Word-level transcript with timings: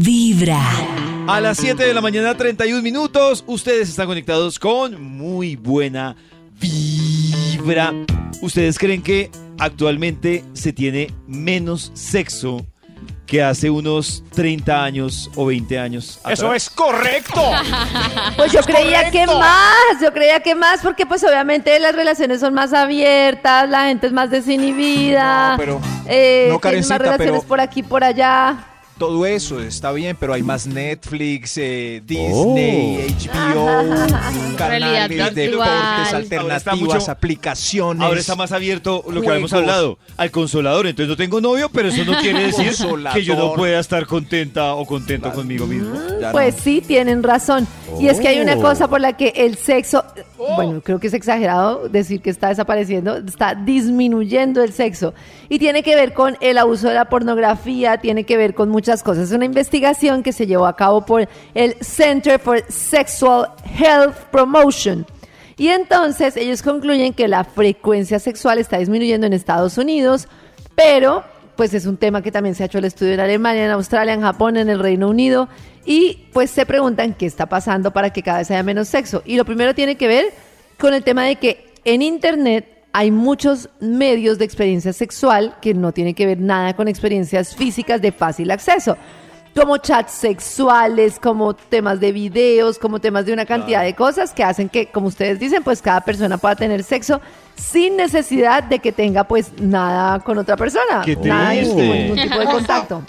Vibra. 0.00 0.60
A 1.28 1.40
las 1.40 1.58
7 1.58 1.84
de 1.86 1.94
la 1.94 2.00
mañana, 2.00 2.36
31 2.36 2.82
minutos, 2.82 3.44
ustedes 3.46 3.88
están 3.88 4.06
conectados 4.08 4.58
con 4.58 5.00
muy 5.00 5.54
buena 5.54 6.16
vibra. 6.60 7.92
¿Ustedes 8.42 8.76
creen 8.76 9.02
que 9.02 9.30
actualmente 9.58 10.44
se 10.52 10.72
tiene 10.72 11.12
menos 11.28 11.92
sexo 11.94 12.66
que 13.24 13.42
hace 13.42 13.70
unos 13.70 14.24
30 14.34 14.82
años 14.84 15.30
o 15.36 15.46
20 15.46 15.78
años? 15.78 16.18
Eso 16.28 16.52
es 16.52 16.68
correcto. 16.70 17.40
Pues 18.36 18.50
yo 18.50 18.60
creía 18.62 19.10
que 19.12 19.26
más, 19.28 20.00
yo 20.02 20.12
creía 20.12 20.40
que 20.40 20.56
más, 20.56 20.80
porque 20.82 21.06
pues 21.06 21.22
obviamente 21.22 21.78
las 21.78 21.94
relaciones 21.94 22.40
son 22.40 22.52
más 22.52 22.72
abiertas, 22.72 23.68
la 23.70 23.86
gente 23.86 24.08
es 24.08 24.12
más 24.12 24.28
desinhibida, 24.28 25.52
No, 25.52 25.56
pero- 25.56 25.80
eh, 26.06 26.48
no, 26.50 26.58
tienen 26.58 26.80
más 26.80 26.88
Karencita, 26.88 26.98
relaciones 26.98 27.32
pero- 27.40 27.42
por 27.48 27.60
aquí, 27.60 27.82
por 27.84 28.02
allá. 28.02 28.70
Todo 28.98 29.26
eso 29.26 29.58
está 29.60 29.90
bien, 29.90 30.16
pero 30.18 30.34
hay 30.34 30.44
más 30.44 30.68
Netflix, 30.68 31.58
eh, 31.58 32.00
Disney, 32.06 33.04
HBO, 33.28 33.66
Realidad 34.56 35.08
canales 35.08 35.34
de 35.34 35.48
deportes 35.50 36.12
alternativas, 36.14 36.80
mucho- 36.80 37.10
aplicaciones. 37.10 38.02
Ahora 38.04 38.20
está 38.20 38.36
más 38.36 38.52
abierto 38.52 39.04
lo 39.10 39.20
que 39.20 39.28
habíamos 39.28 39.52
hablado, 39.52 39.98
al 40.16 40.30
consolador. 40.30 40.86
Entonces 40.86 41.08
no 41.08 41.16
tengo 41.16 41.40
novio, 41.40 41.68
pero 41.72 41.88
eso 41.88 42.04
no 42.04 42.16
quiere 42.20 42.44
decir 42.46 42.66
Consolador. 42.66 43.18
que 43.18 43.24
yo 43.24 43.34
no 43.36 43.54
pueda 43.54 43.80
estar 43.80 44.06
contenta 44.06 44.74
o 44.74 44.86
contento 44.86 45.24
Claro. 45.24 45.36
conmigo 45.38 45.66
mismo. 45.66 45.92
Ya 46.20 46.30
Pues 46.30 46.54
sí, 46.62 46.80
tienen 46.80 47.22
razón. 47.24 47.66
Y 48.00 48.08
es 48.08 48.20
que 48.20 48.28
hay 48.28 48.38
Oh. 48.38 48.42
una 48.42 48.56
cosa 48.56 48.88
por 48.88 49.00
la 49.00 49.14
que 49.14 49.32
el 49.36 49.56
sexo, 49.56 50.04
bueno, 50.56 50.80
creo 50.82 50.98
que 50.98 51.06
es 51.06 51.14
exagerado 51.14 51.88
decir 51.88 52.20
que 52.20 52.30
está 52.30 52.48
desapareciendo, 52.48 53.16
está 53.16 53.54
disminuyendo 53.54 54.62
el 54.62 54.72
sexo. 54.72 55.14
Y 55.48 55.58
tiene 55.58 55.82
que 55.82 55.94
ver 55.94 56.12
con 56.12 56.36
el 56.40 56.58
abuso 56.58 56.88
de 56.88 56.94
la 56.94 57.06
pornografía, 57.06 57.98
tiene 57.98 58.24
que 58.24 58.36
ver 58.36 58.54
con 58.54 58.68
muchas 58.68 59.02
cosas. 59.02 59.28
Es 59.30 59.32
una 59.32 59.44
investigación 59.44 60.22
que 60.22 60.32
se 60.32 60.46
llevó 60.46 60.66
a 60.66 60.76
cabo 60.76 61.04
por 61.04 61.28
el 61.54 61.74
Center 61.80 62.38
for 62.38 62.62
Sexual 62.68 63.50
Health 63.78 64.16
Promotion. 64.30 65.06
Y 65.56 65.68
entonces 65.68 66.36
ellos 66.36 66.62
concluyen 66.62 67.12
que 67.12 67.28
la 67.28 67.44
frecuencia 67.44 68.18
sexual 68.18 68.58
está 68.58 68.78
disminuyendo 68.78 69.26
en 69.26 69.32
Estados 69.32 69.78
Unidos, 69.78 70.26
pero 70.74 71.22
pues 71.56 71.74
es 71.74 71.86
un 71.86 71.96
tema 71.96 72.22
que 72.22 72.32
también 72.32 72.54
se 72.54 72.62
ha 72.62 72.66
hecho 72.66 72.78
el 72.78 72.84
estudio 72.84 73.14
en 73.14 73.20
Alemania, 73.20 73.64
en 73.64 73.70
Australia, 73.70 74.14
en 74.14 74.22
Japón, 74.22 74.56
en 74.56 74.68
el 74.68 74.78
Reino 74.78 75.08
Unido, 75.08 75.48
y 75.84 76.28
pues 76.32 76.50
se 76.50 76.66
preguntan 76.66 77.14
qué 77.14 77.26
está 77.26 77.46
pasando 77.46 77.92
para 77.92 78.10
que 78.10 78.22
cada 78.22 78.38
vez 78.38 78.50
haya 78.50 78.62
menos 78.62 78.88
sexo. 78.88 79.22
Y 79.24 79.36
lo 79.36 79.44
primero 79.44 79.74
tiene 79.74 79.96
que 79.96 80.08
ver 80.08 80.26
con 80.78 80.94
el 80.94 81.02
tema 81.02 81.24
de 81.24 81.36
que 81.36 81.72
en 81.84 82.02
Internet 82.02 82.66
hay 82.92 83.10
muchos 83.10 83.68
medios 83.80 84.38
de 84.38 84.44
experiencia 84.44 84.92
sexual 84.92 85.56
que 85.60 85.74
no 85.74 85.92
tienen 85.92 86.14
que 86.14 86.26
ver 86.26 86.38
nada 86.38 86.74
con 86.74 86.88
experiencias 86.88 87.54
físicas 87.54 88.00
de 88.00 88.12
fácil 88.12 88.50
acceso 88.50 88.96
como 89.54 89.76
chats 89.78 90.12
sexuales, 90.12 91.18
como 91.20 91.54
temas 91.54 92.00
de 92.00 92.12
videos, 92.12 92.78
como 92.78 93.00
temas 93.00 93.24
de 93.24 93.32
una 93.32 93.46
cantidad 93.46 93.82
de 93.82 93.94
cosas 93.94 94.32
que 94.32 94.42
hacen 94.42 94.68
que, 94.68 94.86
como 94.86 95.06
ustedes 95.06 95.38
dicen, 95.38 95.62
pues 95.62 95.80
cada 95.80 96.00
persona 96.00 96.38
pueda 96.38 96.56
tener 96.56 96.82
sexo 96.82 97.20
sin 97.54 97.96
necesidad 97.96 98.64
de 98.64 98.80
que 98.80 98.90
tenga 98.90 99.24
pues 99.24 99.52
nada 99.60 100.18
con 100.20 100.38
otra 100.38 100.56
persona. 100.56 101.02
¡Qué 101.04 101.16
nada, 101.16 101.52
ningún 101.54 102.16
tipo 102.16 102.38
de 102.38 102.46
contacto. 102.52 103.02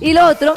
Y 0.00 0.14
lo 0.14 0.26
otro 0.26 0.54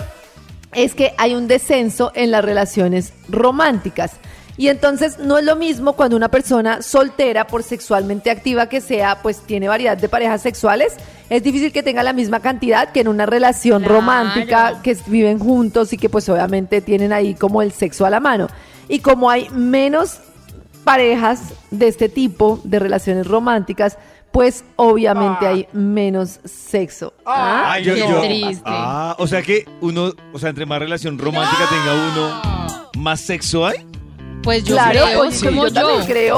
es 0.72 0.96
que 0.96 1.14
hay 1.18 1.36
un 1.36 1.48
descenso 1.48 2.12
en 2.16 2.32
las 2.32 2.44
relaciones 2.44 3.14
románticas. 3.28 4.14
Y 4.58 4.70
entonces 4.70 5.20
no 5.20 5.38
es 5.38 5.44
lo 5.44 5.56
mismo 5.58 5.94
cuando 5.94 6.16
una 6.16 6.30
persona 6.30 6.82
soltera, 6.82 7.46
por 7.48 7.62
sexualmente 7.64 8.32
activa 8.32 8.70
que 8.70 8.80
sea, 8.80 9.22
pues 9.22 9.42
tiene 9.42 9.68
variedad 9.68 9.98
de 9.98 10.08
parejas 10.08 10.42
sexuales. 10.42 10.94
Es 11.30 11.44
difícil 11.44 11.74
que 11.74 11.84
tenga 11.84 12.04
la 12.04 12.14
misma 12.14 12.40
cantidad 12.40 12.92
que 12.94 13.02
en 13.02 13.10
una 13.10 13.26
relación 13.26 13.82
Claro. 13.84 13.96
romántica 13.96 14.82
que 14.82 14.96
viven 15.08 15.40
juntos 15.40 15.92
y 15.92 15.98
que 15.98 16.08
pues 16.10 16.30
obviamente 16.30 16.80
tienen 16.80 17.12
ahí 17.12 17.34
como 17.36 17.62
el 17.62 17.74
sexo 17.74 18.06
a 18.06 18.10
la 18.10 18.22
mano. 18.22 18.48
Y 18.88 19.00
como 19.00 19.30
hay 19.30 19.50
menos 19.50 20.20
parejas 20.86 21.42
de 21.72 21.88
este 21.88 22.08
tipo 22.10 22.62
de 22.64 22.80
relaciones 22.80 23.28
románticas, 23.28 23.98
pues 24.32 24.64
obviamente 24.76 25.48
Ah. 25.48 25.50
hay 25.50 25.68
menos 25.74 26.40
sexo. 26.46 27.14
¿Ah? 27.26 27.72
Ay, 27.74 27.84
yo- 27.84 27.94
qué 27.96 28.00
yo- 28.02 28.22
triste. 28.22 28.64
Ah, 28.66 29.16
o 29.18 29.28
sea 29.28 29.42
que 29.42 29.66
uno, 29.82 30.14
o 30.34 30.40
sea, 30.40 30.50
entre 30.50 30.66
más 30.66 30.80
relación 30.80 31.18
romántica 31.18 31.64
tenga 31.70 31.94
uno, 32.14 33.02
más 33.02 33.20
sexo 33.22 33.66
hay. 33.66 33.86
Pues 34.46 34.64
yo 34.64 34.76
Claro, 34.76 34.92
creo, 35.06 35.18
pues, 35.20 35.44
como 35.44 35.68
yo 35.68 35.74
yo. 36.00 36.06
creo. 36.06 36.38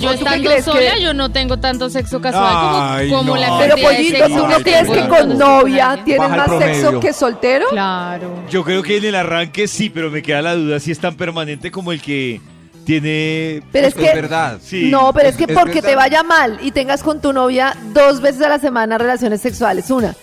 Yo 0.00 0.08
¿O 0.08 0.12
tú 0.12 0.18
qué 0.24 0.24
estando 0.24 0.48
crees 0.48 0.64
que- 0.64 0.70
sola, 0.70 0.98
yo 0.98 1.12
no 1.12 1.30
tengo 1.30 1.58
tanto 1.58 1.90
sexo 1.90 2.20
casual 2.22 2.46
Ay, 2.48 3.10
como, 3.10 3.20
como 3.22 3.34
no. 3.34 3.40
la 3.42 3.58
Pero 3.58 3.76
pollito, 3.76 4.26
¿tú 4.28 4.46
no 4.46 4.56
que 4.58 4.62
crees 4.62 4.88
que 4.88 5.08
con 5.08 5.36
novia 5.36 5.98
el 6.06 6.18
más 6.18 6.50
sexo 6.58 7.00
que 7.00 7.12
soltero? 7.12 7.66
Claro. 7.68 8.44
Yo 8.48 8.64
creo 8.64 8.82
que 8.82 8.96
en 8.96 9.04
el 9.04 9.14
arranque 9.14 9.68
sí, 9.68 9.90
pero 9.90 10.10
me 10.10 10.22
queda 10.22 10.40
la 10.40 10.54
duda 10.54 10.80
si 10.80 10.90
es 10.92 10.98
tan 11.00 11.16
permanente 11.16 11.70
como 11.70 11.92
el 11.92 12.00
que 12.00 12.40
tiene. 12.86 13.62
Pero 13.72 13.88
es 13.88 13.94
Es 13.96 14.00
que 14.00 14.14
verdad. 14.14 14.58
Sí. 14.62 14.88
No, 14.90 15.12
pero 15.12 15.28
es 15.28 15.36
que 15.36 15.44
es 15.44 15.52
porque 15.52 15.82
te 15.82 15.94
vaya 15.96 16.22
mal 16.22 16.58
y 16.62 16.70
tengas 16.70 17.02
con 17.02 17.20
tu 17.20 17.32
novia 17.32 17.76
dos 17.92 18.20
veces 18.22 18.42
a 18.42 18.48
la 18.48 18.58
semana 18.58 18.96
relaciones 18.96 19.40
sexuales. 19.42 19.90
Una, 19.90 20.14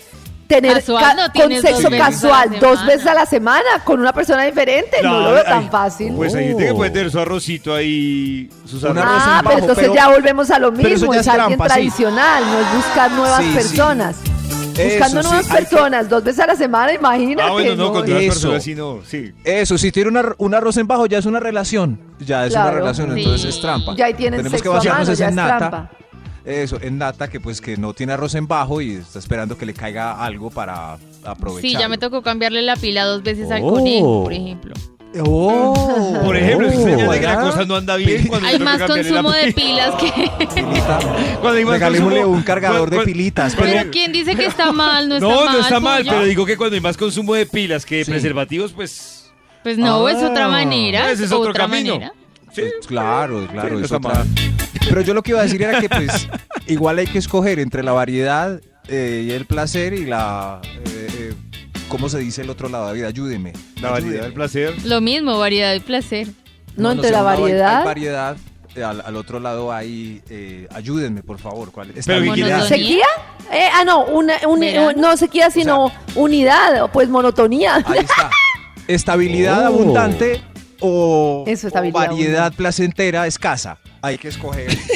tener 0.47 0.73
Casual, 0.75 1.03
ca- 1.03 1.13
no 1.13 1.21
con 1.23 1.31
tienes 1.33 1.61
sexo 1.61 1.89
dos 1.89 1.99
casual 1.99 2.59
dos 2.59 2.85
veces 2.85 3.05
a 3.07 3.13
la 3.13 3.25
semana 3.25 3.65
con 3.83 3.99
una 3.99 4.13
persona 4.13 4.43
diferente. 4.45 4.97
no 5.03 5.19
lo 5.19 5.31
veo 5.33 5.43
tan 5.43 5.69
fácil. 5.69 6.13
Pues 6.15 6.33
hay 6.35 6.47
gente 6.49 6.67
que 6.67 6.73
puede 6.73 6.91
tener 6.91 7.11
su 7.11 7.19
arrocito 7.19 7.73
ahí, 7.75 8.49
sus 8.65 8.83
arroz. 8.83 9.03
ah, 9.05 9.39
en 9.39 9.43
pero 9.43 9.43
bajo, 9.43 9.59
entonces 9.59 9.83
pero- 9.83 9.93
ya 9.95 10.07
volvemos 10.09 10.49
a 10.51 10.59
lo 10.59 10.71
mismo. 10.71 11.13
ya 11.13 11.19
Es 11.19 11.27
es 11.27 11.27
alguien 11.33 11.57
trampa, 11.57 11.65
sí. 11.65 11.73
tradicional, 11.75 12.43
no 12.45 12.59
es 12.59 12.75
buscar 12.75 13.11
nuevas 13.11 13.41
Sí, 13.41 13.47
sí. 13.49 13.53
personas. 13.55 14.15
Buscando 14.77 15.19
Eso, 15.21 15.29
nuevas 15.29 15.47
que- 15.47 15.53
personas 15.57 16.07
dos 16.09 16.23
veces 16.23 16.39
a 16.39 16.47
la 16.47 16.55
semana, 16.55 16.93
imagínate. 16.93 17.49
Ah, 17.49 17.51
bueno, 17.51 17.75
no, 17.75 17.91
con 17.91 18.07
no, 18.07 18.15
Eso. 18.17 18.27
personas 18.29 18.63
sí, 18.63 18.75
no, 18.75 18.99
sí. 19.05 19.33
Eso, 19.43 19.75
si 19.77 19.91
tiene 19.91 20.09
una- 20.09 20.35
un 20.37 20.53
arroz 20.53 20.77
en 20.77 20.85
bajo 20.87 21.07
ya 21.07 21.17
es 21.17 21.25
una 21.25 21.39
relación. 21.39 21.99
Ya 22.19 22.45
es 22.45 22.51
Claro. 22.53 22.69
una 22.69 22.77
relación, 22.79 23.13
Sí. 23.15 23.21
entonces 23.23 23.55
es 23.55 23.59
trampa. 23.61 23.95
Ya 23.95 24.05
ahí 24.05 24.13
tienen 24.13 24.37
Tenemos 24.39 24.51
que 24.53 24.57
sexo 24.59 24.71
a 24.71 24.75
vaciarnos 24.75 24.99
mano, 25.07 25.13
ese 25.13 25.19
ya 25.19 25.29
es 25.29 25.35
nata. 25.35 25.57
trampa. 25.57 25.91
Eso, 26.45 26.79
en 26.81 26.97
nata 26.97 27.29
que 27.29 27.39
pues 27.39 27.59
que 27.61 27.75
no 27.77 27.93
tiene 27.93 28.13
arroz 28.13 28.35
en 28.35 28.47
bajo 28.47 28.79
y 28.81 28.91
está 28.95 29.19
esperando 29.19 29.57
que 29.57 29.65
le 29.65 29.73
caiga 29.73 30.23
algo 30.23 30.49
para 30.49 30.97
aprovechar. 31.25 31.69
Sí, 31.69 31.75
ya 31.77 31.89
me 31.89 31.97
tocó 31.97 32.21
cambiarle 32.21 32.61
la 32.61 32.75
pila 32.75 33.03
dos 33.05 33.21
veces 33.23 33.51
al 33.51 33.61
Oh. 33.63 33.73
conejo, 33.73 34.23
por 34.23 34.33
ejemplo. 34.33 34.73
Oh. 35.23 36.19
Por 36.23 36.35
ejemplo, 36.37 36.67
es 36.67 36.75
Oh. 36.77 36.83
señal 36.83 37.09
de 37.09 37.19
que 37.19 37.25
la 37.25 37.35
¿Verdad? 37.37 37.49
cosa 37.51 37.65
no 37.65 37.75
anda 37.75 37.95
bien 37.95 38.27
cuando 38.27 38.47
Hay 38.47 38.59
más 38.59 38.81
consumo 38.83 39.31
de 39.31 39.51
pila. 39.53 39.95
pilas 39.95 39.95
que... 39.95 40.11
Cuando 41.41 41.57
hay 41.57 41.65
más 41.65 41.73
Regalémosle 41.75 42.21
consumo- 42.21 42.35
un 42.37 42.43
cargador 42.43 42.89
de 42.89 42.99
pilitas. 43.01 43.55
cuando- 43.55 43.75
Pero 43.75 43.91
¿quién 43.91 44.11
dice 44.11 44.35
que 44.35 44.45
está 44.45 44.71
mal? 44.71 45.09
No 45.09 45.15
está 45.15 45.27
No, 45.27 45.45
mal. 45.45 45.53
no 45.53 45.59
está 45.59 45.79
mal, 45.79 46.01
Pollo. 46.03 46.11
pero 46.11 46.25
digo 46.25 46.45
que 46.45 46.57
cuando 46.57 46.75
hay 46.75 46.81
más 46.81 46.97
consumo 46.97 47.33
de 47.33 47.45
pilas 47.45 47.85
que 47.85 48.03
Sí. 48.05 48.11
preservativos, 48.11 48.73
pues. 48.73 49.31
Pues 49.63 49.77
no, 49.77 50.07
es 50.07 50.17
otra 50.23 50.45
Ah. 50.45 50.49
manera. 50.49 51.11
Ese 51.11 51.25
es 51.25 51.31
otro 51.31 51.49
otra 51.51 51.67
camino. 51.67 51.93
manera. 51.95 52.13
Sí. 52.53 52.61
Pues, 52.61 52.87
claro, 52.87 53.47
claro. 53.51 53.67
Sí, 53.69 53.73
no 53.73 53.79
es 53.79 53.85
está 53.85 53.97
otra- 53.97 54.13
mal. 54.13 54.27
Pero 54.89 55.01
yo 55.01 55.13
lo 55.13 55.21
que 55.23 55.31
iba 55.31 55.39
a 55.41 55.43
decir 55.43 55.61
era 55.61 55.79
que 55.79 55.89
pues 55.89 56.27
igual 56.67 56.99
hay 56.99 57.07
que 57.07 57.17
escoger 57.19 57.59
entre 57.59 57.83
la 57.83 57.91
variedad 57.91 58.59
eh, 58.87 59.23
y 59.27 59.31
el 59.31 59.45
placer 59.45 59.93
y 59.93 60.05
la... 60.05 60.61
eh, 60.63 61.07
eh, 61.19 61.33
¿Cómo 61.89 62.09
se 62.09 62.19
dice 62.19 62.41
el 62.41 62.49
otro 62.49 62.67
lado, 62.69 62.87
David? 62.87 63.03
Ayúdeme. 63.05 63.53
La 63.81 63.91
variedad, 63.91 64.25
el 64.25 64.33
placer. 64.33 64.73
Lo 64.85 64.99
mismo, 65.01 65.37
variedad 65.37 65.73
y 65.73 65.79
placer. 65.79 66.27
No, 66.75 66.91
entre 66.91 67.07
sé, 67.07 67.13
la 67.13 67.21
variedad. 67.21 67.79
Hay 67.79 67.85
variedad. 67.85 68.37
eh, 68.75 68.83
Al, 68.83 69.01
al 69.05 69.15
otro 69.15 69.39
lado 69.39 69.71
hay... 69.71 70.21
eh, 70.29 70.67
ayúdenme, 70.73 71.23
por 71.23 71.39
favor. 71.39 71.71
¿cuál? 71.71 71.93
Pero. 72.05 72.19
Monotonía. 72.25 72.61
¿Sequía? 72.63 73.05
Eh, 73.53 73.67
ah, 73.73 73.83
no, 73.85 74.03
una, 74.05 74.33
un- 74.47 74.59
Verano. 74.59 74.87
un- 74.89 75.01
no 75.01 75.15
sequía, 75.15 75.49
sino 75.49 75.89
unidad, 76.15 76.83
o 76.83 76.89
pues 76.89 77.07
monotonía. 77.09 77.75
Ahí 77.85 77.99
está. 77.99 78.29
Estabilidad 78.87 79.63
Oh. 79.63 79.67
abundante 79.67 80.41
o, 80.81 81.43
Eso, 81.47 81.67
o 81.67 81.69
estabilidad 81.69 81.99
variedad 82.07 82.29
abundante. 82.37 82.57
placentera 82.57 83.27
escasa. 83.27 83.77
Hay 84.07 84.17
que 84.17 84.29
escoger. 84.29 84.67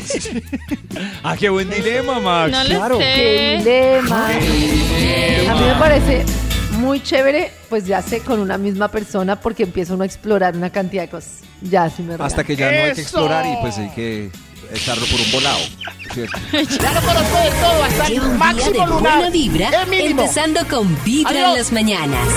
Ah, 1.24 1.36
qué 1.38 1.50
buen 1.50 1.70
dilema, 1.70 2.20
Max. 2.20 2.52
No 2.52 2.64
claro. 2.64 2.96
lo 2.96 3.00
¡Qué 3.00 3.58
dilema! 3.60 4.28
A 4.28 5.56
mí 5.56 5.66
me 5.66 5.76
parece 5.80 6.26
muy 6.80 7.02
chévere, 7.02 7.52
pues 7.70 7.86
ya 7.86 8.02
sé, 8.02 8.22
con 8.22 8.40
una 8.40 8.58
misma 8.58 8.88
persona, 8.90 9.40
porque 9.40 9.64
empieza 9.64 9.94
uno 9.94 10.04
a 10.04 10.06
explorar 10.06 10.56
una 10.56 10.70
cantidad 10.70 11.04
de 11.04 11.10
cosas. 11.10 11.42
Ya, 11.62 11.90
sí 11.90 12.04
me 12.04 12.16
Hasta 12.16 12.44
que 12.44 12.56
ya 12.56 12.72
no 12.72 12.78
hay 12.78 12.94
que 12.94 13.02
explorar 13.02 13.46
y 13.46 13.62
pues 13.62 13.78
hay 13.78 13.90
que 13.90 14.32
echarlo 14.74 15.06
por 15.06 15.20
un 15.20 15.32
volado. 15.32 15.60
¿cierto? 16.14 16.38
Lleva 18.08 18.30
un 18.30 18.58
día 18.58 18.70
de 18.72 18.92
buena 18.92 19.30
vibra, 19.30 19.70
empezando 19.92 20.62
con 20.68 21.04
Vibra 21.04 21.52
en 21.52 21.58
las 21.58 21.72
mañanas. 21.72 22.28